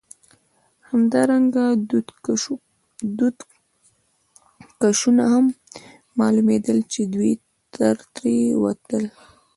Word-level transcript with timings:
همدارنګه 0.89 1.65
دودکشونه 3.17 5.23
هم 5.33 5.45
معلومېدل، 6.19 6.79
چې 6.91 7.01
دود 7.13 7.39
ترې 8.13 8.35
وتل. 8.63 9.03